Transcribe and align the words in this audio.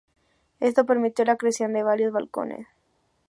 Esto 0.59 0.87
permitió 0.87 1.23
la 1.25 1.35
creación 1.37 1.73
de 1.73 1.83
varios 1.83 2.11
balcones. 2.11 2.65